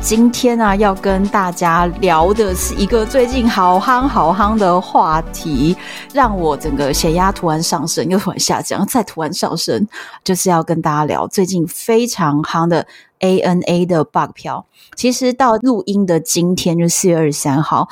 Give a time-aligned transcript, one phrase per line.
[0.00, 5.76] 今天啊，要跟大家聊的是一个最近好夯好夯的话题，
[6.14, 9.86] 让我整个血压突然上升，又突然下降，再突然上升，
[10.24, 12.86] 就是要跟大家聊最近非常夯的
[13.20, 14.64] ANA 的 bug 票。
[14.94, 17.88] 其实到录音的今天，就四月二十三号。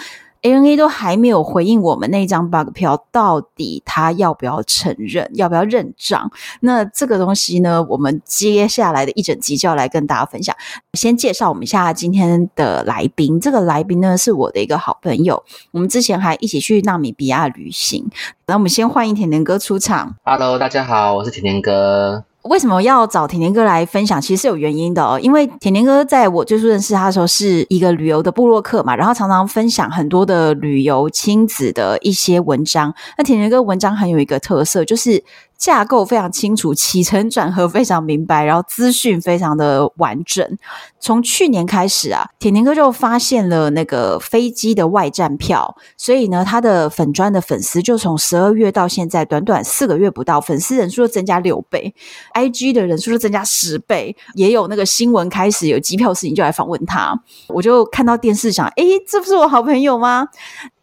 [0.46, 6.30] ANA 都还没有回应我们那张 bug 票，到底他要不要承认，要不要认账？
[6.60, 10.54] 那这个东西呢，我们接下来的一整集就要来跟大家分享。
[10.95, 15.42] 先介绍我们一下今天的来宾，这个来宾呢是我的一个好朋友，
[15.73, 18.09] 我们之前还一起去纳米比亚旅行。
[18.46, 20.15] 那我们先欢迎甜甜哥出场。
[20.23, 22.23] Hello，大家好，我是甜甜哥。
[22.46, 24.20] 为什么要找甜甜哥来分享？
[24.20, 32.94] 其实是有原因的哦，因为甜甜哥在我最初认识他的时候是一个旅游的部落客嘛，然后常常分享很多的旅游亲子的一些文章。
[33.18, 35.22] 那甜甜哥文章很有一个特色，就是。
[35.59, 40.59] 架构非常清楚，起承转合非常明白，然后资讯非常的完整。
[41.01, 51.95] 从去年开始啊，甜甜哥就发现了那个飞机的外站票，所以呢，他的粉专的粉丝就从十二月到现在短短四个月不到，粉丝人数就增加六倍
[52.35, 60.26] ，IG 的人数就增加十倍，也有那个新闻开始有机票事情就来访问他，我就看到电视想，诶，这不是我好朋友吗？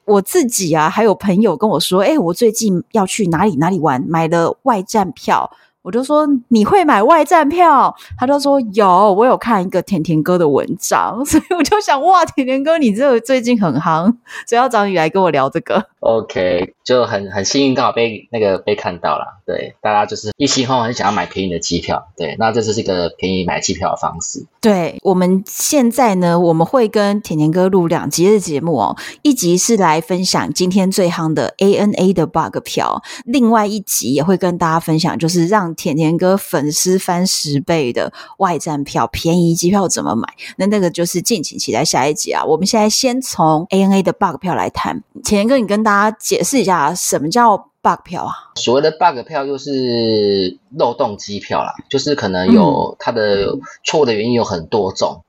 [0.06, 5.50] 我自己啊，还有朋友跟我说，哎，我最近要去哪里哪里玩，买了外站票。
[5.82, 7.94] 我就说，你会买外站票？
[8.18, 14.06] 他就说有，我有看一个甜甜哥的文章，所以我就想，哇，甜甜哥你这个最近很行，
[14.48, 15.86] 所以要找你来跟我聊这个。
[16.00, 19.26] OK，就很很幸运，刚好被那个被看到了。
[19.46, 22.08] 对，大家就是一心很想要买便宜的机票。
[22.16, 24.46] 对，那这就是一个便宜买机票的方式。
[24.62, 40.28] 对，我们现在呢，我们会跟甜甜哥录两集的节目哦，一集是来分享今天最夯的 ANA 的 bug 票，另外一集也会跟大家分享，就是让甜甜哥粉丝翻十倍的外站票，便宜机票怎么买？
[40.58, 42.44] 那那个就是敬请期待下一集啊！
[42.44, 45.04] 我们现在先从 ANA 的 bug 票来谈。
[45.24, 48.34] 甜甜哥，你跟大家解释一下什么叫 bug 票啊？
[48.56, 55.24] 所谓的 bug 票就是漏洞机票啦，就是可能有它的错误的原因有很多种，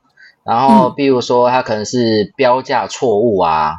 [0.45, 3.75] 嗯、然后比如说它可能是标价错误啊，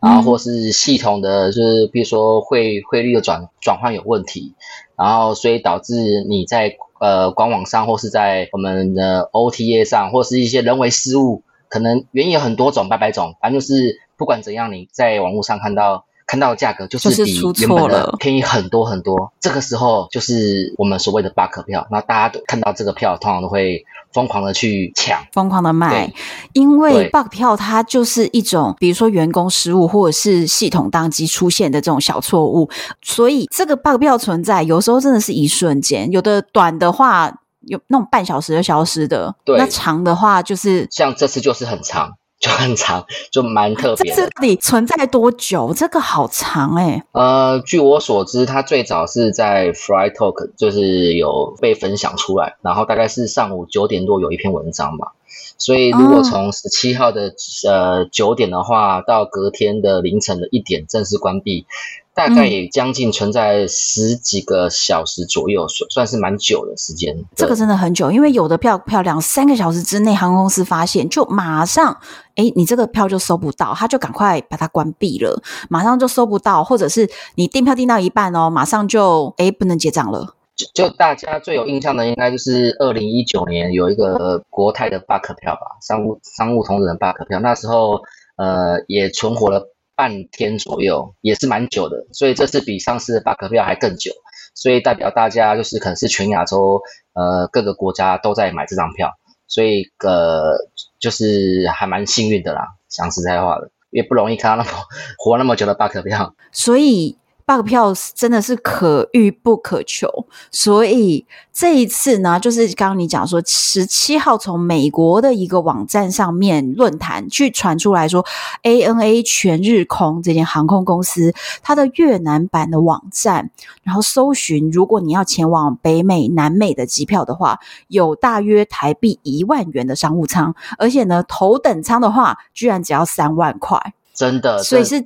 [0.00, 4.54] 嗯、然后或是系统的，就是比如说汇汇率的转转换有问题。
[4.96, 5.94] 然后，所以导致
[6.28, 13.34] 你在呃官网上，或是在我们的 OTA 上，或是一些人为失误，可能原因有很多种，百百种。
[13.40, 19.32] 反正就是不管怎样，你在网络上看到看到价格，就是比原本的便宜很多很多。
[19.40, 21.88] 这个时候就是我们所谓的 bug 票。
[21.90, 23.84] 那大家都看到这个票，通常都会。
[24.12, 26.12] 疯狂的去抢，疯狂的卖，
[26.52, 32.68] 因为 bug 票它就是一种，比如说员工失误或者是系统当机出现的这种小错误，
[33.00, 42.16] 所以这个 bug 票存在，有时候真的是一瞬间，有的短的话有那种半小时就消失的，对，那长的话就是像这次就是很长。
[42.40, 44.16] 就很长，就蛮特别的。
[44.16, 45.74] 这里存在多久？
[45.74, 47.02] 这个好长哎、欸。
[47.12, 55.12] 呃，据我所知，它最早是在 Flytalk 就是有被分享出来，然后大概是上午九点多有一篇文章吧。
[55.58, 57.32] 所以如果从十七号的、哦、
[57.68, 61.66] 呃九点的话，到隔天的凌晨的一点正式关闭。
[62.12, 67.16] 大概也将近存在十几个小时左右，算、嗯、算是蛮久的时间。
[67.36, 71.96] 这个真的很久，因为有的票票两三个小时之内，航空公司发现就马上，
[72.34, 80.34] 哎，你这个票就收不到，他就赶快把它关闭了，马上就收不到，或者是你订票订到一半哦，马上就哎不能结账了。
[80.56, 88.02] 就就大家最有印象的，应该就是二零一九年有一个国泰的 bug 票吧，商务商务同仁 bug 票，那时候
[88.36, 89.70] 呃也存活了。
[90.00, 94.10] 半天左右也是蛮久的，所以这次比上次的巴克票还更久，
[94.54, 96.80] 所以代表大家就是可能是全亚洲
[97.12, 99.10] 呃各个国家都在买这张票，
[99.46, 100.56] 所以呃
[100.98, 102.62] 就是还蛮幸运的啦。
[102.88, 104.78] 讲实在话的，也不容易看到那么
[105.22, 106.34] 活那么久的巴克票。
[106.50, 107.18] 所以
[107.50, 110.08] bug 票真的是可遇不可求，
[110.52, 118.24] 所以这一次呢，就是刚刚你讲说，十七号从美国的一个网站上面论坛去传出来说
[118.62, 123.50] ，ANA 全日空这间航空公司它的越南版的网站，
[123.82, 127.58] 然后搜寻，如果你要前往北美、南美的机票的话，
[127.88, 135.02] 有大约台币一万元的商务舱，而且呢，头等舱的话，居然只要三万块，真的，所以是。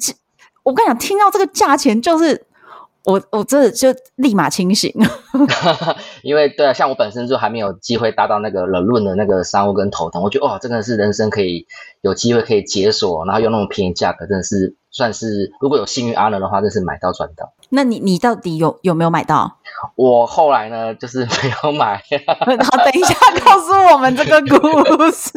[0.64, 2.46] 我跟你讲，听到这个价钱，就是
[3.04, 4.92] 我我真的就立马清醒。
[6.22, 11.66] 因为对啊，像我本身就还没有机会搭到那个冷论的那个商务跟头等，我觉得哇，真的是人生可以
[12.00, 17.52] 有机会可以解锁，然后又那么便宜价格，真的是算是如果有幸运 honor 的话，真是买到赚到。
[17.70, 19.56] 那你你到底有有没有买到？
[19.96, 21.96] 我后来呢，就是没有买。
[22.62, 23.14] 好，等一下
[23.44, 25.32] 告诉我们这个故事，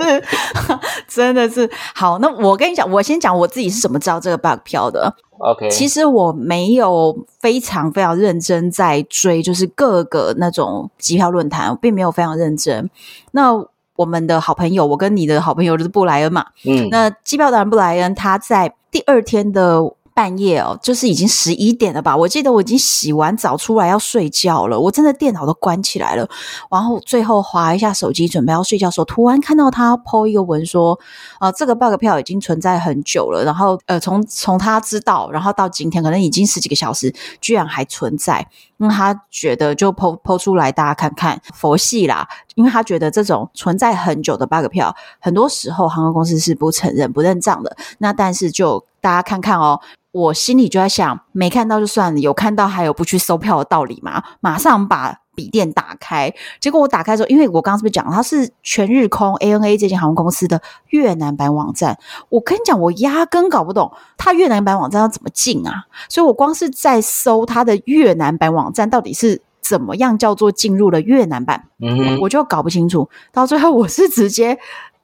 [1.10, 2.20] 真的是好。
[2.20, 5.12] 那我跟你讲，我先讲我自己是怎么知道这个 bug 票的。
[5.40, 12.88] OK，其实我没有非常非常认真在追，就是各个那种机票论坛，我并没有非常认真。
[13.32, 13.54] 那
[13.98, 19.94] 我们的好朋友，我跟你的好朋友就是布莱恩嘛，嗯，那机票达人布莱恩他在第二天的。
[20.18, 22.18] 半夜哦，就是已经十一点了吧？
[22.18, 26.28] 我记得我已经洗完澡出来要睡觉了，我真的电脑都关起来了，
[26.72, 31.00] 然后最后划一下手机准备要睡觉的时候，突然看到他 po 一个文说，
[31.40, 38.48] 呃，这个 bug 票已经存在很久了，然后呃，从从他知道，然后到今天可能已经十几个小时，居然还存在，
[38.78, 42.28] 那他觉得就 po po 出来大家看看佛系啦，
[42.58, 49.80] 因为他觉得这种存在很久的 bug 票，很多时候航空公司是不承认不认账的，那但是就大家看看哦。
[50.14, 54.24] 我心里就在想，没看到就算了，有看到还有不去收票的道理吗？
[54.40, 62.00] 马上把笔电打开，结果我打开之后，因为我刚刚是不是讲它是全日空 ANA 这间航空公司的越南版网站，
[62.30, 65.86] 我跟你讲，我压根搞不懂它越南版网站要怎么进啊！
[66.10, 73.10] 所以我光是在搜它的越南版网站到底是怎么样叫做进入了越南版，嗯，我就搞不清楚。
[73.32, 74.58] 到最后我是直接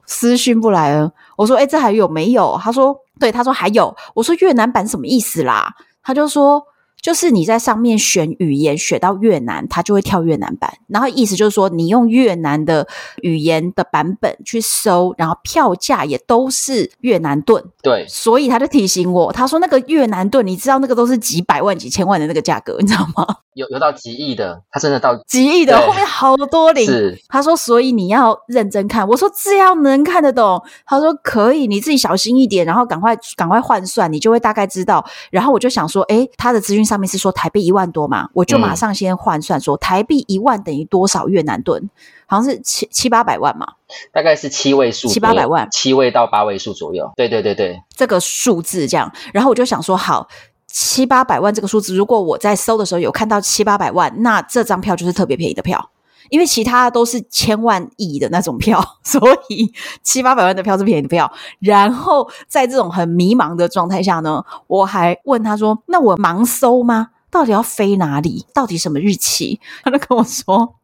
[0.05, 2.99] 私讯布莱恩，我说：“哎，这还有没有？”他说。
[3.19, 5.75] 对，他说还有，我说越南版什么意思啦？
[6.01, 6.65] 他就说。
[7.03, 10.73] 就是你在上面选语言，选到越南，它就会跳越南版。
[10.87, 12.87] 然后意思就是说，你用越南的
[13.21, 17.61] 语言的版本去搜，然后票价也都是越南盾。
[17.81, 23.27] 对，所以他就提醒我，他说那个越南盾，你知道那个都是几百万、几千万的那个价格，你知道吗？
[23.53, 26.87] 有有到几亿的，他真的到几亿的，后面好多零。
[26.87, 29.07] 是，他说，所以你要认真看。
[29.07, 30.59] 我说这样能看得懂？
[30.87, 35.05] 他说可以，你自己小心一点，然后赶快赶快换算，你就会大概知道。
[35.29, 37.03] 然后我就想说，哎，他的资讯上。
[37.03, 41.89] 面是说台币一万多嘛，我就马上先换算说台币一万等于多少越南盾，
[42.25, 43.67] 好像是七七八百万嘛，
[44.13, 47.11] 大概是七位数，七八百万，七位到八位数左右。
[47.17, 50.29] 对对对对，这个数字这样，然后我就想说，好，
[50.67, 55.89] 七八百万这个数字，如果我在搜的时候有看到七八百万，那这张票就是特别便宜的票。
[56.29, 59.71] 因为其他都是千万亿的那种票， 所以
[60.01, 61.31] 七八百万的票是便宜的票。
[61.59, 67.09] 然后在这种很迷茫的状态下呢，我还问他说：“那我盲搜吗？
[67.29, 68.45] 到底要飞哪里？
[68.53, 70.75] 到底什么日期？”他就跟我说：“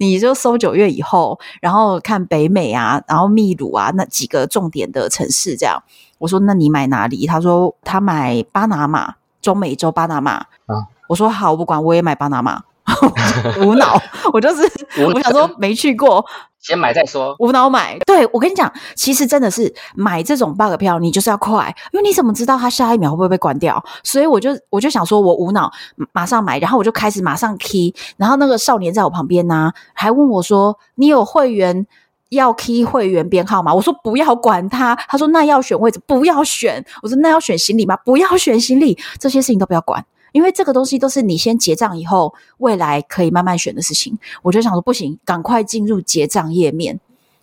[0.00, 5.82] 你就搜九月以后，然后看北美啊，然后秘鲁啊那几个重点的城市这样。”
[6.18, 12.62] 我说：“那你买哪里？”他说：“他买巴拿马，中美洲巴拿马。”啊，我说：“好，我不管，我也买巴拿马。”
[13.60, 14.00] 无脑，
[14.32, 14.62] 我就是
[15.04, 16.24] 我想说没去过，
[16.60, 17.36] 先买再说。
[17.38, 23.82] 无脑买，对，我跟你讲，其实真的是买这种 bug 票，你就是要快，因为你怎么知道它下一秒会不会被关掉？
[24.02, 25.70] 所以我就我就想说，我无脑
[26.12, 31.86] 马上买，然后我就开始马上 key，然后那个少年在我旁边呢、啊，还问我说：“你有会员
[32.30, 37.96] 要 key 会员编号吗？”我说：“不要管他。”他说：“那要选位置，不要选。”我说：“那要选行李吗？
[38.04, 44.18] 不要选行李，这些事情都不要管。”因为这个东西都是你先结账以后，未来可以慢慢选的事情。
[44.42, 46.98] 我就想说，不行，赶快进入结账页面，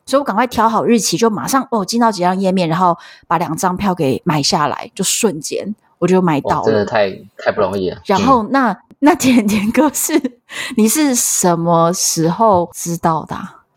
[0.06, 6.66] 所以我赶快调好日期，就马上哦进到结账页面，然后把两张票给买下来，就瞬间我就买到了。
[6.66, 8.02] 真的太太不容易了。
[8.06, 10.20] 然后那、嗯、那甜甜哥是
[10.78, 13.36] 你是什么时候知道的？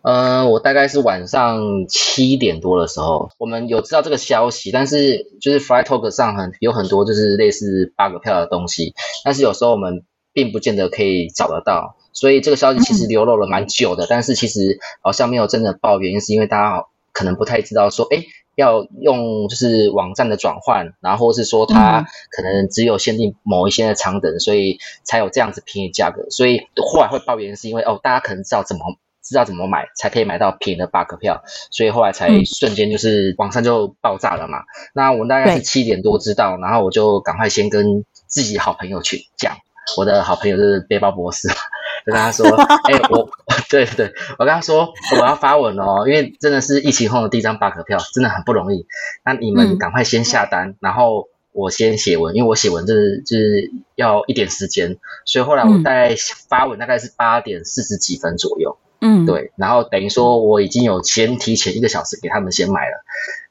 [0.08, 18.24] 嗯、呃，我大概是晚上七点多的时候，我们有知道这个消息，但是就是 Flytalk 上很有很多就是类似 bug 票的东西，但是有时候我们并不见得可以找得到，所以这个消息其实流露了蛮久的，但是其实好像没有真的报，原因是因为大家可能不太知道说，哎，
[18.56, 28.96] 要用就是网站的转换，然后是说它可能只有限定某一些的长等，所以才有这样子便宜价格，所以后来会报原因是因为哦，大家可能知道怎么。
[29.28, 34.58] 知道怎么买才可以买到便宜的 bug 票，所以后来才瞬间就是网上就爆炸了嘛。
[34.58, 39.56] 嗯、那我大概是七点多知道，然后我就赶快先跟自己好朋友去讲，
[39.96, 41.54] 我的好朋友就是背包博士，就
[42.12, 43.28] 跟他说，哎、欸，我，
[43.68, 48.86] 对对，我跟他说我要发文哦，因为真的是疫情后的第一张 bug 票，真的很不容易，
[49.24, 56.14] 那你们赶快先下单，嗯、然后我先写文，因为我写文就是就是要一点时间，所以后来我大概
[56.48, 58.78] 发文大概是八点四十几分左右。
[58.80, 58.87] 嗯，
[59.26, 62.96] 对，然后等于说我已经有先提前一个小时给他们先买了，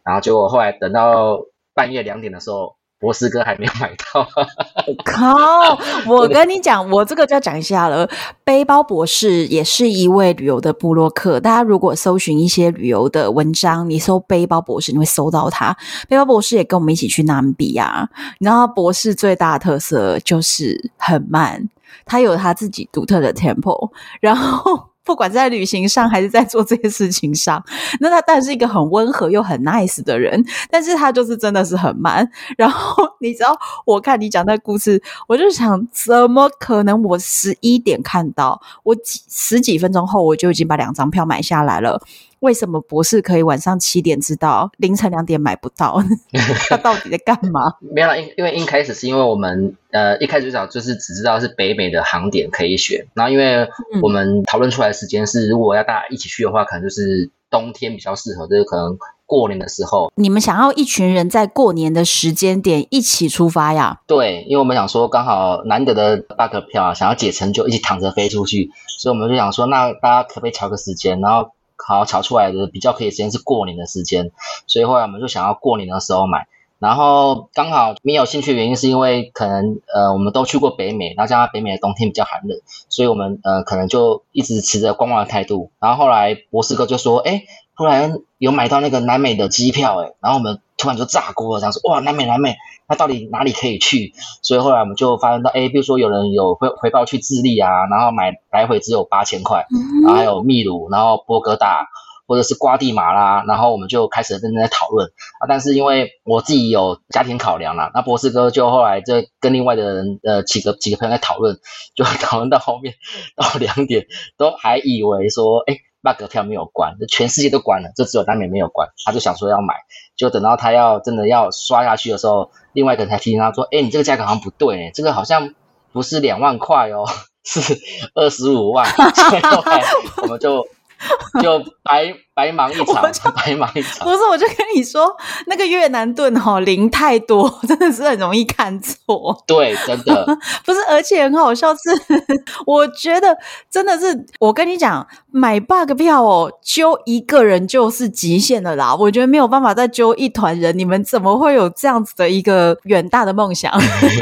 [0.03, 1.39] 然后结果后来等到
[1.73, 4.27] 半夜两点的时候，博士哥还没有买到。
[5.05, 5.79] 靠！
[6.07, 8.09] 我跟你讲，我这个就要讲一下了。
[8.43, 15.77] 背包博士也是一位旅游的部落客，大家如果搜寻一些旅游的文章，你搜背包博士，你会搜到他。
[16.09, 18.07] 背包博士也跟我们一起去 namibia，
[18.39, 21.69] 你知道博士最大的特色就是很慢，
[22.05, 24.89] 他有他自己独特的 tempo，然后。
[25.07, 27.63] 不管在旅行上还是在做这些事情上，
[28.01, 32.29] 那他但是一个很温和又很 nice 的人，但是他就是真的是很慢。
[32.57, 37.01] 然后 你知道，我看你讲那故事，我就想，怎么可能？
[37.03, 42.01] 我十一点看到，我几十几分钟后我就已经把两张票买下来了。
[42.39, 46.01] 为什么博士可以晚上七点知道，凌晨两点买不到？
[46.69, 47.73] 他到底在干嘛？
[47.79, 53.67] 没有，因因为一开始是因为我们呃一开始最早就是只知道是北美的航点可以选，然后因为
[54.01, 60.11] 我们讨论出来的时间是，如果要大家一起去的话，可能就是冬天比较适合，就是可能过年的时候。
[60.15, 63.99] 你们想要一群人在过年的时间点一起出发呀？
[64.05, 71.51] 对，因为我们想说刚好难得的 bug 票啊，想要解成就一起躺着飞出去，所以我们就想说，那大家可不可以调个时间，然后。
[71.77, 74.31] 好，炒出来的比较可以时间是过年的时间，
[74.65, 76.47] 所以后来我们就想要过年的时候买，
[76.79, 87.43] 然后刚好没有兴趣的原因是因为可能呃我们都去过北美，然后加上北美的冬天比较寒冷，所以我们呃可能就一直持着观望的态度，然后后来博士哥就说，哎，
[87.77, 92.57] 突然有买到那个南美的机票，哎，然后我们突然就炸锅了，这样说，哇，南美南美。
[92.89, 94.13] 那到底哪里可以去？
[94.41, 99.65] 所以后来我们就发现到，哎，比如说有人有回回报去智利啊，然后买来回只有八千块，
[100.03, 101.87] 然后还有秘鲁，然后波哥大，
[102.27, 105.07] 或者是瓜地马拉，然后我们就开始认真在讨论
[105.39, 105.47] 啊。
[105.49, 111.59] 但是因为我自己有家庭考量啦，那博士哥就后来就跟另外的人呃几个几个朋友在讨论，
[111.93, 112.93] 就讨论到后面
[113.35, 115.77] 到两点，都还以为说，哎。
[116.13, 118.87] Bug 票没有关，全世界都关了，就只有南美没有关。
[119.05, 119.73] 他就想说要买，
[120.15, 125.53] 就等到他要真的要刷下去的时候，另外一个人才提醒他说：“哎，你这个价格好像不对，这个好像
[125.91, 127.05] 不是两万块哦，
[127.43, 127.77] 是
[128.15, 128.85] 二十五万。
[129.13, 129.83] ”所以后来
[130.21, 130.65] 我们就。
[131.41, 134.07] 就白白忙一场，就白忙一场。
[134.07, 139.43] 不是，我就跟你说，那个越南盾哈零太多，真的是很容易看错。
[139.45, 140.25] 对，真的
[140.65, 141.79] 不是，而且很好笑是，
[142.65, 143.37] 我觉得
[143.69, 148.95] 真的是，我跟你讲，买 bug 票哦，揪一个人就是极限的啦。
[148.95, 153.71] 我觉得没有办法再揪一团人，你们怎么会有这样子的一个远大的梦想，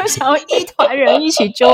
[0.08, 1.68] 想要一团人一起揪？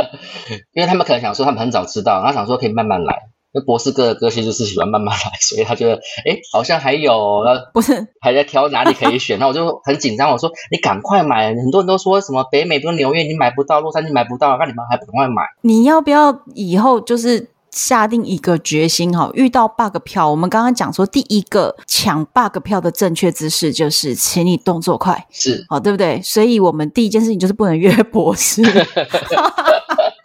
[0.73, 3.30] 因为他们可能想说，他们很早知道，然后想说可以慢慢来。
[3.53, 7.43] 那博士哥的个性就是喜欢慢慢来，所以他觉得，哎，好像还有，
[7.73, 10.31] 不是还在挑哪里可以选，那我就很紧张。
[10.31, 15.43] 我说，你赶快买，很多人都说什么北美，比如纽约你买不到，洛杉矶买不到，那你们还不赶快买？
[15.61, 19.29] 你要不要以后就是下定一个决心哈？
[19.33, 26.21] 遇到 bug 票，我们刚刚讲说，第一个抢 bug 票的正确姿势就是，请你动作快，是，好，对不对？
[26.23, 28.61] 所以我们第一件事情就是不能约博士。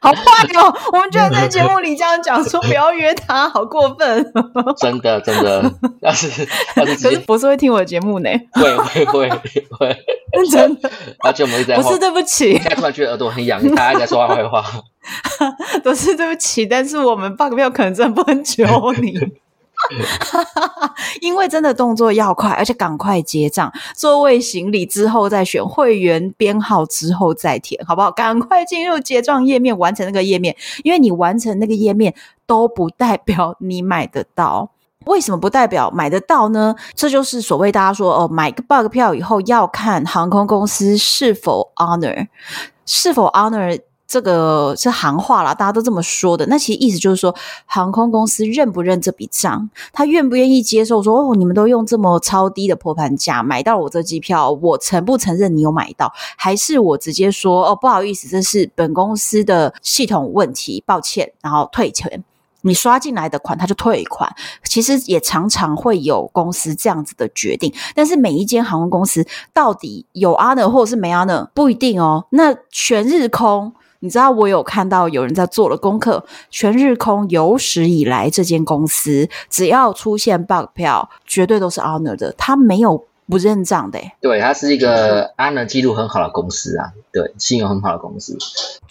[0.00, 0.20] 好坏
[0.60, 0.74] 哦！
[0.92, 4.32] 我们居然在节目里这样讲，说 不要约他，好过分！
[4.78, 6.28] 真的真的，要是
[6.76, 8.30] 要是，可是博士会听我的节目呢？
[8.52, 9.96] 会会会会，
[10.50, 10.90] 真的。
[11.20, 14.64] 而且我们一直在，不是对不起，现在突然觉得耳朵很痒，大家在说他坏话。
[15.84, 18.64] 都是对不起，但是我们 bug 票可能真的不能求
[18.94, 19.16] 你。
[21.20, 28.10] 因为真的动作要快，而且赶快结账，座位行李之后再选会员编号之后再填，好不好？
[28.10, 30.56] 赶快进入结账页面，完成那个页面。
[30.82, 32.14] 因为你完成那个页面
[32.46, 34.70] 都不代表你买得到。
[35.04, 36.74] 为什么不代表买得到呢？
[36.94, 42.26] 这就是所谓大家说哦，买个 bug 票以后要看航空公司是否 honor，
[42.84, 43.78] 是否 honor。
[44.06, 46.46] 这个是行话啦，大家都这么说的。
[46.46, 47.34] 那其实意思就是说，
[47.64, 56.12] 航空公司认不认这笔账，他愿不愿意接受说，哦，你们都用这么超低的破盘价买到我这机票，我承不承认你有买到？
[56.36, 62.22] 还是我直接说，哦，不好意思，这是本公司的系统问题，抱歉，然后退钱。
[62.62, 64.32] 你刷进来的款，他就退款。
[64.64, 72.26] 其实也常常会有公司这样子的决定，但是每一间航空公司到底有 honor 或者是没 honor 不一定哦。
[72.30, 73.72] 那全日空。
[74.06, 83.98] 你知道我有看到有人在做了功课，全日空有史以来这间公司只要出现 bug 票，绝对都是 honor 的，他没有不认账的。
[84.20, 88.38] 对，它是一个 ANA 记录很好的公司啊，对，信用很好的公司。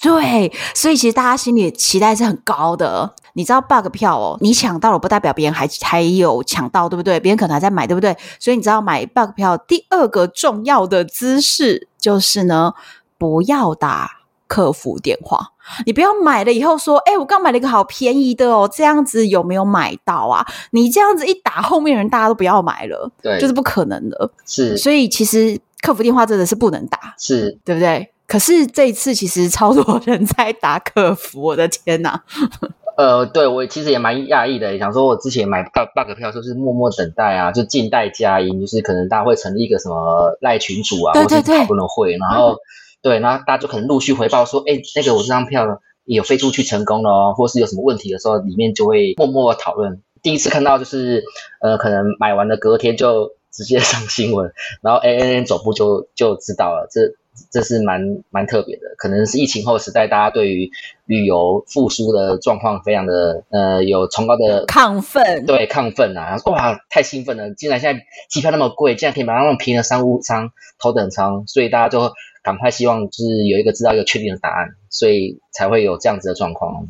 [0.01, 3.13] 对，所以其实大家心里期待是很高的。
[3.31, 7.17] 你知道 bug 票哦，你抢到了不代表别人还还有抢到，对不对？
[7.22, 8.15] 别人可能还在买，对不对？
[8.38, 12.74] 所以你知道买 bug 票第二个重要的姿势就是呢，
[13.17, 14.10] 不要打
[14.48, 15.54] 客服电话。
[15.86, 20.46] 你不要买了以后说，哎，我刚买了一个好便宜的哦，这样子有没有买到啊？
[20.72, 24.30] 你这样子一打，后面人大家都不要买了，对，就是不可能的。
[24.46, 28.12] 是，所以其实客服电话真的是不能打，是对不对？
[28.28, 32.24] 可是这一次其实超多人在打客服，我的天哪！
[32.98, 42.58] 呃，对，我其实也蛮讶异的，想说我之前买 bug bug 票就是默默等待啊，就静待佳音，就是可能大家会成立一个什么赖群组啊，对对对，或是讨论会，然后、嗯、
[43.06, 50.02] 对，然后大家就可能陆续回报说，哎，那个我这张票有飞出去成功了哦，或是有什么问题的时候，里面就会默默的讨论。
[50.24, 51.24] 第一次看到就是，
[51.62, 57.16] 呃，可能买完的隔天就直接 上新闻，然后 A N N 总部就就知道了这。
[57.52, 60.72] 这是蛮蛮特别的，可能是疫情后时代，大家对于
[61.06, 66.38] 旅游复苏的状况非常的呃有崇高的亢奋，对亢奋啊！
[66.46, 67.54] 哇，太兴奋了！
[67.54, 72.14] 竟然现在机票那么贵，竟然可以买到那么便宜的商务舱、头等舱，所以大家就
[72.46, 76.88] 赶快希望就是有一个知道一个确定的答案，所以才会有这样子的状况。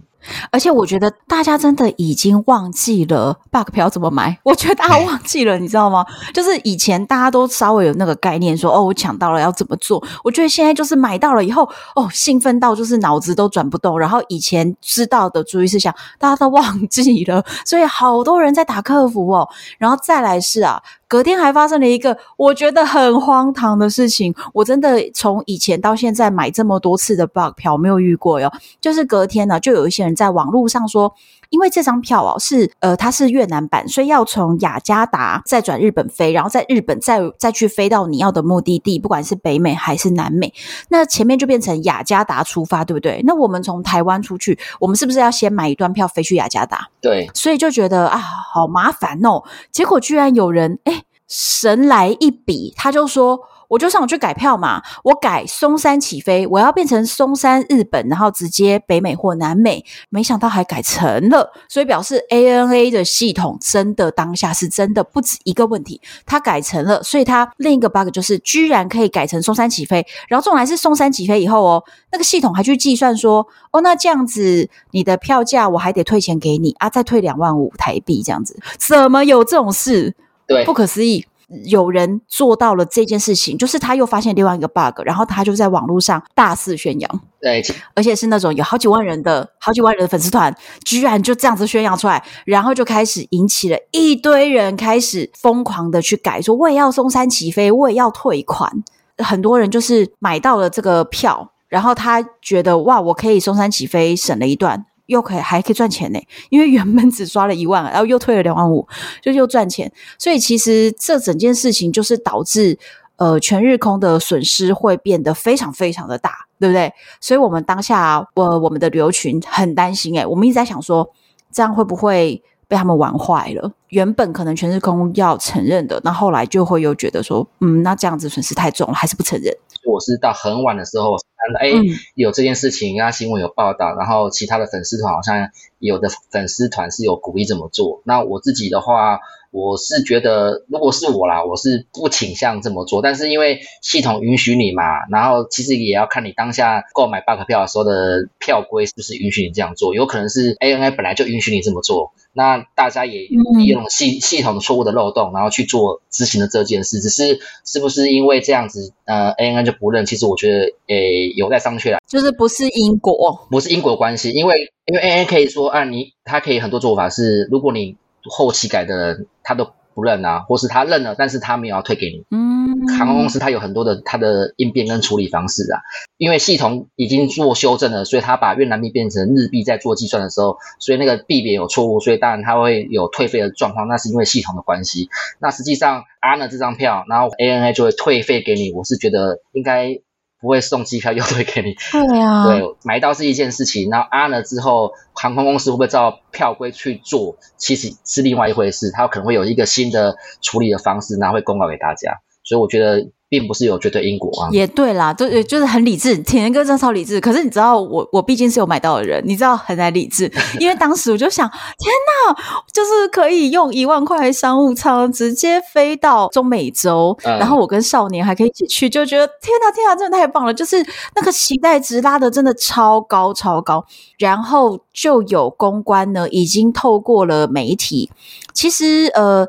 [0.50, 4.36] 而且我觉得大家真的已经忘记了 bug 票怎么买。
[4.42, 6.04] 我觉得大家 忘记了，你知道吗？
[6.34, 10.04] 就是以前大家都稍微有那个概念说，说哦，我抢到了要怎么做。
[10.24, 11.64] 我觉得现在就是买到了以后，
[11.96, 14.00] 哦，兴奋到就是脑子都转不动。
[14.00, 17.46] 然后以前知道的注意事项，大家都忘记了。
[17.64, 19.48] 所以好多人在打客服哦。
[19.78, 20.82] 然后再来是啊。
[21.16, 28.52] 隔天还发生了一个我觉得很荒唐的事情，我真的从以前到现在买这么多次的 bug 票没有遇过哟。
[28.82, 31.16] 就是隔天呢，就有一些人在网络上说，
[31.56, 40.54] 因为这张票哦是呃它是越南版，所以要从雅加达再转日本飞，然后在日本再再去飞到你要的目的地，不管是北美还是南美。
[40.90, 43.22] 那前面就变成雅加达出发，对不对？
[43.24, 46.90] 那我们从台湾出去，我们是不是要先买一段票飞去雅加达？
[47.02, 49.42] 对，所以就觉得啊好麻烦哦。
[49.72, 59.84] 结果居然有人哎神来一笔，他就说：“我就上网去改票嘛，我改松山起飞，我要变成松山日本，然后直接北美或南美。
[60.10, 67.02] 没想到还改成了，所以表示 ANA 的系统真的当下是真的不止一个问题，它改成了。
[67.04, 80.16] 所以它另一个 bug 就是居然可以改成松山起飞，然后重来是松山起飞以后哦，那个系统还去计算说，哦，那这样子你的票价我还得退钱给你啊，再退两万五台币这样子，怎么有这种事？”
[80.48, 81.26] 对，不可思议，
[81.66, 98.72] 有人做到了这件事情，就是他又发现另外一个 bug，然后他就在网络上大肆宣扬，对，而且是那种有好几万人的、好几万人的粉丝团，居然就这样子宣扬出来，然后就开始引起了一堆人开始疯狂的去改，说我也要松山起飞，我也要退款，
[99.18, 104.86] 很多人就是买到了这个票，然后他觉得哇，我可以松山起飞，省了一段。
[105.08, 108.88] 又可以还可以赚钱呢，因为原本只刷了一万，然后又退了两万五，
[109.22, 109.92] 就又赚钱。
[110.18, 112.78] 所以其实这整件事情就是导致
[113.18, 116.92] 呃全日空的损失会变得非常非常的大，对不对？
[117.22, 121.10] 所以我们当下我、我们的旅游群很担心诶，我们一直在想说
[121.52, 123.72] 这样会不会被他们玩坏了？
[123.90, 129.56] 原本可能全日空要承认的，那后来就会又觉得说，嗯，那这样子损失太重了，还是不承认。
[129.86, 131.16] 我是到很晚的时候。
[131.60, 131.70] 哎，
[132.16, 138.02] 有这件事情，啊，新闻有报道，然后其他的粉丝团好像有的粉丝团是有鼓励这么做。
[138.06, 139.20] 那我自己的话，
[139.56, 143.02] 我是觉得，如果是我啦，我是不倾向这么做。
[143.02, 149.96] 但是因为系统允许你嘛，然后其实也要看你当下购买 bug 票的时候的票规是不是允许你这样做。
[149.96, 152.12] 有可能是 ANA 本来就允许你这么做。
[152.34, 160.06] 那大家也利用系系统的错误的漏洞，然后去做执行的这件事，只是是不是因为这样子，呃，ANA 就不认？
[160.06, 162.00] 其实我觉得，诶，有待商榷啦。
[162.10, 167.96] 就是不是因果，不是因果关系，因为因为 ANA 可以说啊，你他可以很多做法是，如果你
[168.30, 172.26] 后期改的人，他都不认啊，或是他认了，但是他没有要退给你。
[172.32, 172.56] 嗯。
[172.98, 175.82] 航空公司它有很多的它的应变跟处理方式啊，
[176.18, 185.10] 因为系统已经做修正了，所以他把越南币变成日币在做计算的时候，所以那个币别有错误，所以当然它会有退费的状况，那是因为系统的关系。
[185.40, 190.00] 那实际上 ANA 这张票，然后 ANA 就会退费给你，我是觉得应该
[190.46, 191.76] 不会送机票又退给你。
[191.92, 202.22] 对啊，对，买到是一件事情，然后 ANA 之后航空公司会不会照票规去做，其实是另外一回事，它可能会有一个新的处理的方式，然后会公告给大家。
[202.46, 203.10] 所以我觉得。
[203.28, 206.16] 并不是有绝对因果啊，也对啦，就就是很理智。
[206.20, 211.92] 铁人哥真的超理智，可是你知道我我毕竟是有买到的人，你知道很难理智，因为当时我就想，天
[212.30, 212.34] 哪，
[212.72, 220.54] 就是可以用一万块商务舱直接飞到中美洲，嗯、然后我跟少年还可以一起去，就觉得天哪天哪，真的太棒了！
[220.54, 220.78] 就是
[221.16, 223.84] 那个期待值拉得真的超高超高，
[224.20, 228.12] 然后就有公关呢，已经透过了媒体，
[228.54, 229.48] 其实呃。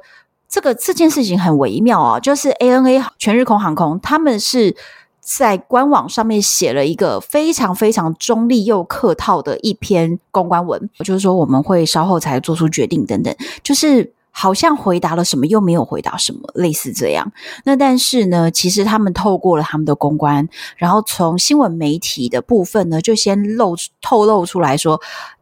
[0.49, 4.77] 这个这件事情很微妙啊，就是 ANA 全日空航空，他们是
[5.21, 17.33] 在官网上面写了一个非常非常中立又客套的一篇公关文，就是说我们会稍后才做出决定等等，就是好像回答了什么又没有回答什么，类似这样。
[17.65, 25.01] 那但是呢，其实他们透过了他们的公关，然后从新闻媒体的部分呢，就先露透露出来说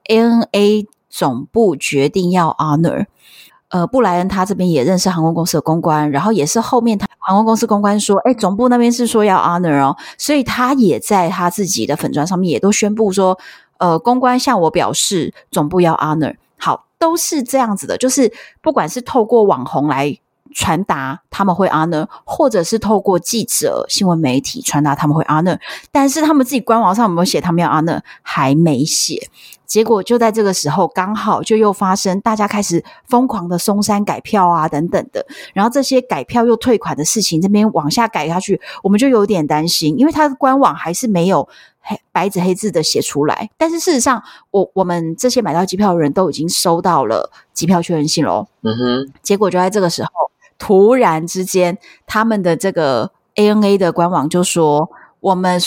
[0.08, 3.06] ，ANA 总部决定要 honor。
[3.74, 13.36] 呃，布莱恩他这边也认识航空公司的公关，然后也是后面他航空公司公关说，哎，总部那边是说要 honor 哦，所以他也在他自己的粉砖上面也都宣布说，
[13.78, 18.32] 呃，公关向我表示总部要 honor，好，都是这样子的，就是
[18.62, 20.16] 不管是透过网红来
[20.54, 25.58] 传达他们会 honor，或者是透过记者、新闻媒体传达他们会 honor，
[25.92, 29.28] 但是他们自己官网上有没有写他们要 honor，还没写。
[29.66, 35.26] 结果就在这个时候，刚好就又发生，大家开始疯狂的松山改票啊，等等的。
[35.52, 41.48] 然后这些改票又退款的事情，这边往下改下去，我们就有点担心，因为它的官网还是没有
[41.80, 43.50] 黑白纸黑字的写出来。
[43.56, 48.46] 但是事实上，我我们这些买到机票的人都已经收到了机票确认信喽。
[48.62, 49.12] 嗯哼。
[49.22, 50.10] 结果就在这个时候，
[50.58, 54.90] 突然之间，他们的这个 ANA 的官网就说
[55.20, 55.60] 我们。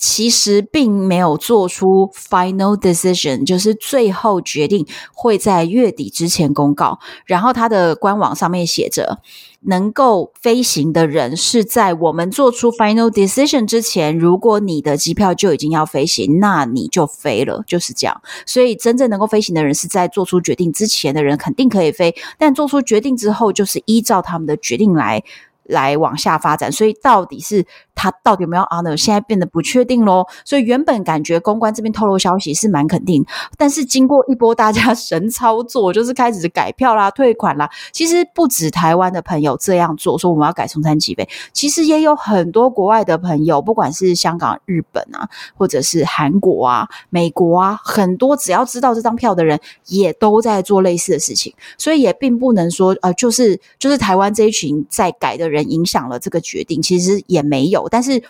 [0.00, 7.00] 其实并没有做出 final decision，就是最后决定会在月底之前公告。
[7.26, 9.18] 然后他的官网上面写着，
[9.60, 18.22] 能够飞行的人是在我们做出 final decision 之前，如果你的机票就已经要飞行，那你就飞了，就是这样。
[18.46, 25.22] 所以真正能够飞行的人是在做出决定之前的人肯定可以飞，但做出决定之后，就是依照他们的决定来。
[25.68, 27.62] 来往下发展，所以到底是
[27.98, 30.26] 他到底有没有 honor，现在变得不确定咯。
[30.44, 33.22] 所以原本感觉公关这边透露消息是蛮肯定，
[33.58, 37.68] 但是经过一波大家神操作，就是开始改票啦、退款啦。
[37.92, 51.52] 其实不止台湾的朋友这样做，说我们要改松山起飞，其实也有很多国外的朋友，不管是香港、日本啊，或者是韩国啊、美国啊，很多只要知道这张票的人，也都在做类似的事情。
[51.76, 55.58] 所以也并不能说，呃，就是就是台湾这一群在改的人。
[55.68, 57.87] 影响了这个决定，其实也没有。
[57.88, 58.22] 但是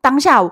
[0.00, 0.42] 当下，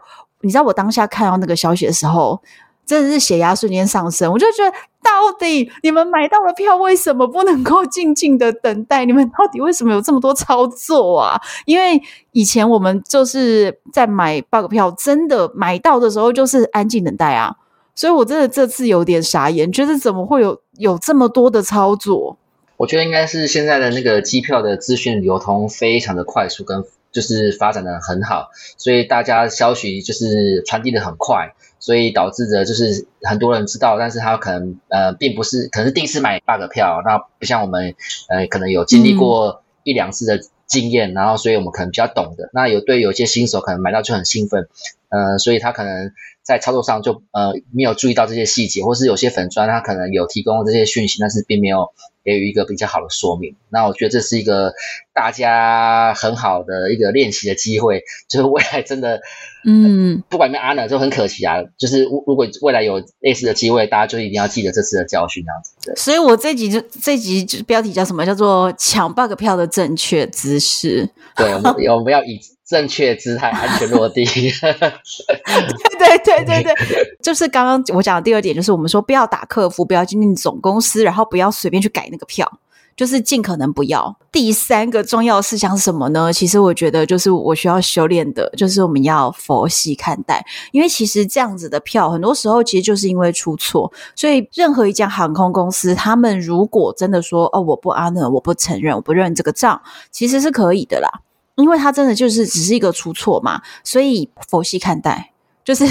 [0.41, 2.41] 你知道我当下看到那个消息的时候，
[2.85, 4.33] 真的是血压瞬间上升。
[4.33, 4.71] 我就觉得，
[5.03, 9.05] 到底你们买到了票，为什么不能够静静的等待？
[9.05, 11.41] 你们到底为什么有这么多操作啊？
[11.65, 12.01] 因为
[12.33, 17.55] 以前我们就是在买 bug 票，真的买到的时候就是安静等待啊。
[17.95, 22.37] 所以我真的这次有点傻眼，觉得怎么会有有这么多的操作？
[22.79, 37.95] 我觉得应该是现在的那个机票的资讯流通非常的快速，跟就是发展的很好，所以大家消息就是传递的很快，所以导致着就是很多人知道，但是他可能呃并不是可能是第一次买 bug 票，那不像我们
[38.29, 44.69] 呃可能有经历过一两次的经验，嗯、然后所以我们可能比较懂的，那有对有些新手可能买到就很兴奋，
[45.11, 51.93] 呃，所以他可能在操作上就呃没有注意到这些细节，或是有些粉砖他可能有提供这些讯息，但是并没有。
[52.25, 54.75] 给予一个比较好的说明，那我觉得这是一个
[55.13, 59.21] 大家很好的一个练习的机会，就是未来真的，
[59.65, 61.57] 嗯，不管有没有 honor 就很可惜啊。
[61.79, 65.73] 就是如果未来有类似的机会，大家就一定要记得这次的教训，这样子。
[65.85, 65.95] 对。
[65.97, 68.25] 所以我这集就这集就标题叫什么？
[68.27, 71.09] 叫做抢 bug 票的正确姿势。
[71.37, 72.41] 对，我们 我们要以。
[72.65, 74.25] 正确姿态，安全落地。
[74.25, 82.51] 对对对对对，就是刚刚我讲的第二点，就是我们说不要打客服，不要进进总公司，然后不要随便去改那个票，
[82.97, 84.17] 就是尽可能不要。
[84.31, 86.33] 第三个重要事项是什么呢？
[86.33, 101.09] 其实我觉得就是我需要修炼的，就是我们要佛系看待，因为其实这样子的票，很多时候其实就是因为出错，所以任何一家航空公司，他们如果真的说哦，我不 honor，我不承认，我不认这个账，其实是可以的啦。
[101.57, 105.31] 因为他真的就是只是一个出错嘛，所以佛系看待。
[105.65, 105.87] 就是，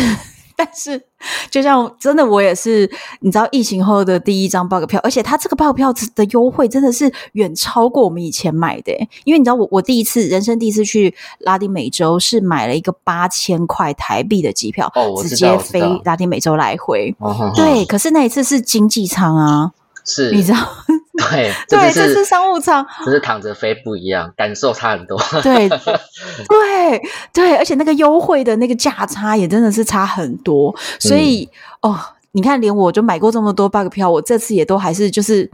[0.64, 1.02] 但是
[1.50, 2.88] 就像真的，我也是，
[3.22, 8.92] 你知道疫情后的第一张 bug 票，而且它这个 bug 票的优惠真的是远超过我们以前买的。
[9.24, 17.16] 因为你知道我，我我第一次人生第一次去拉丁美洲是买了一个八千块台币的机票，哦，直接飞拉丁美洲来回。
[17.56, 19.72] 对，可是那一次是经济舱啊，
[20.06, 20.60] 是，你知道。
[21.18, 25.20] 对 对，这是商务舱，只是躺着飞不一样，感受差很多。
[25.44, 27.02] 对对
[27.34, 31.50] 对，而且那个优惠的那个价差也真的是差很多，所以、
[31.82, 32.00] 嗯、哦，
[32.32, 35.52] 你看，连我就买过这么多 bug 票，我这次也都还是就是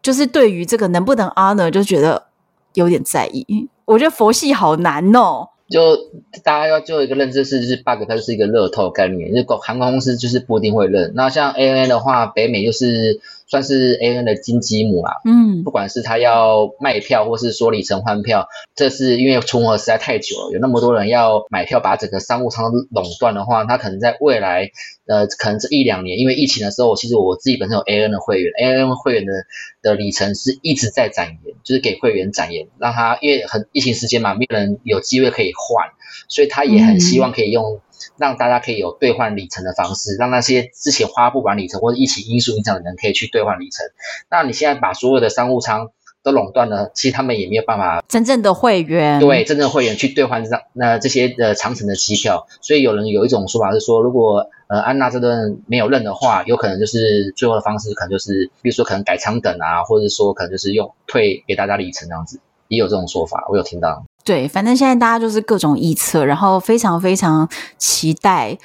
[0.00, 2.24] 就是对于这个能不能 honor 就觉得
[2.72, 3.68] 有点在意。
[3.84, 5.48] 我觉得佛系好难哦。
[5.68, 5.94] 就
[6.42, 11.12] 大家要做一个认知是，就是 bug 它就是一个乐透概念，就航空公司就是不一定会认。
[11.14, 13.20] 那像 ANA 的话，北美就是。
[13.48, 24.70] 算是 ANA 的金鸡母啊，嗯，不管是他要卖票，或是说里程换票，这是因为存而实在太久了，有那么多人要买票，把整个商务舱垄断的话，他可能在未来，
[25.06, 29.32] 呃，可能这一两年，因为疫情的时候，其实我自己本身有 ANA 的会员，ANA 会员的
[29.80, 35.88] 的里程是一直在展延，就是给会员展延，让他因为很疫情时间嘛，没有人有机会可以换，
[36.28, 37.80] 所以他也很希望可以用。
[38.16, 43.86] 让大家可以有兑换里程的方式，让那些之前花不完里程或者疫情因素影响的人可以去兑换里程。
[44.30, 45.90] 那你现在把所有的商务舱
[46.22, 52.46] 都垄断了，其实他们也没有办法真正的会员对真正的会员去兑换这那这些的长程的机票。
[52.60, 64.04] 所以有人有一种说法是说，如果呃安娜这顿没有认的话，有可能就是最后的方式可能就是，比如说可能改舱等啊，或者说可能就是用退给大家里程这样子，也有这种说法，我有听到。
[64.28, 68.58] 对，反正现在大家就是各种臆测，然后非常非常期待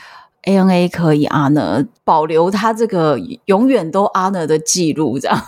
[0.44, 5.42] ANA 可以 honor 保留他这个永远都 honor 的记录，这样，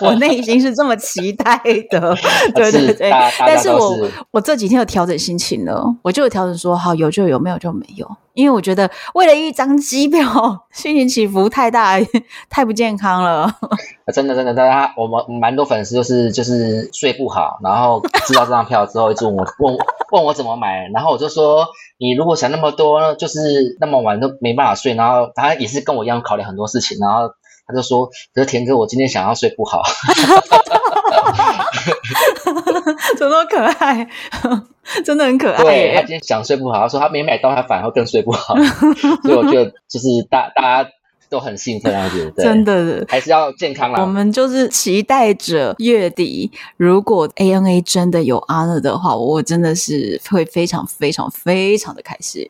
[0.00, 1.56] 我内心是这么期待
[1.90, 2.12] 的。
[2.56, 3.96] 对对对，但是我
[4.32, 8.16] 我这几天有调整心情了，我就有调整说，好，有就有，没有就没有。
[8.34, 10.22] 因为我觉得为了一张机票，
[10.72, 11.98] 心情起伏太大，
[12.48, 13.52] 太不健康了。
[14.12, 19.78] 真的真的，大家我们蛮多粉丝就是就是睡不好，然后知道这张票之后，一直问我问
[20.12, 21.66] 问我怎么买，然后我就说，
[21.98, 27.30] 你如果想那么多，就是那么晚都没办法睡，然后他也是跟我一样考虑很多事情，然后
[27.66, 29.82] 他就说，可是田哥，我今天想要睡不好。
[33.16, 34.06] 怎么那么可爱？
[35.04, 35.62] 真的很可爱。
[35.62, 38.54] 对，他今天想睡不好，他说他没买到，他反而更睡不好。
[39.22, 40.90] 所以我觉得就是大大家
[41.32, 44.02] 都很兴奋啊，觉得真的还是要健康啦。
[44.02, 52.46] 我们就是期待着月底，如果 ANA 真的有 honor 的话，我真的是会非常非常非常的开心。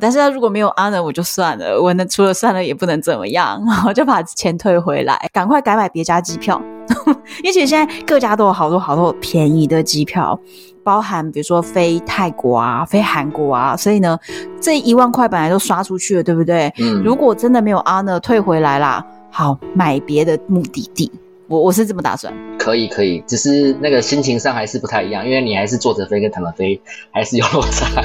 [0.00, 1.80] 但是他如果没有 honor，我就算了。
[1.80, 6.60] 我那除了算了也不能怎么样，我就把钱退回来，赶快改买别家机票。
[7.42, 10.38] 因为其实现在各家都有好多好多便宜的机票，
[10.84, 14.16] 包含比如说飞泰国啊、飞韩国啊，所以呢，
[14.60, 16.72] 这一万块本来都刷出去了，对不对？
[16.78, 17.02] 嗯。
[17.02, 21.10] 如果真的没有 honor 退回来啦，好，买别的目的地。
[21.48, 22.32] 我我是这么打算。
[22.58, 26.80] 可以可以，只是那个心情上还是不太一样，因为你还是坐着飞跟躺着飞
[27.12, 28.02] 还是有落差。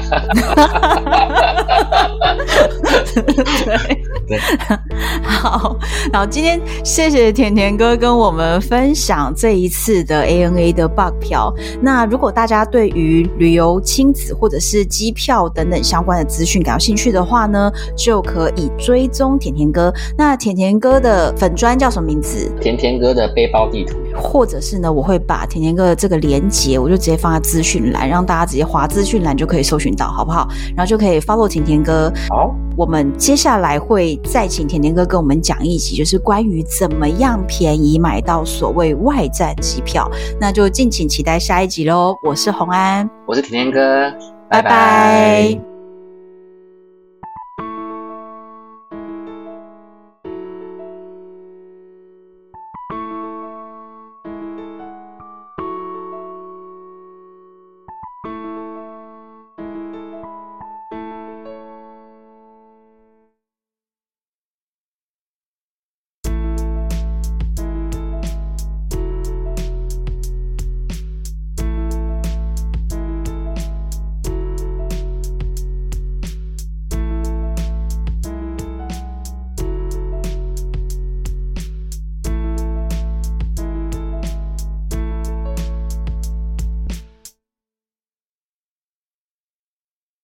[3.14, 3.96] 对
[4.28, 4.38] 对，
[5.22, 5.76] 好，
[6.12, 11.52] 然后今天谢谢甜甜哥跟我们分享这一次的 ANA 的 bug 票。
[11.80, 19.92] 那如果大家对于旅游、亲子或者是机票等等相关的资讯感兴趣的话呢，就可以追踪甜甜哥。
[20.18, 22.52] 那甜甜哥的粉砖叫什么名字？
[22.60, 23.96] 甜甜哥的背包地图。
[24.14, 30.48] 或者是呢，我会把甜甜哥的这个连接，我就直接放在资讯栏，让大家直接滑资讯栏就可以搜寻到，好不好？
[30.76, 32.12] 然后就可以 follow 甜甜哥。
[32.28, 42.16] 好，我们接下来会再请甜甜哥跟我们讲一集，就是关于怎么样便宜买到所谓外站机票，那就敬请期待下一集喽。
[42.22, 44.10] 我是洪安，我是甜甜哥，
[44.48, 44.62] 拜拜。
[44.62, 45.69] 拜拜。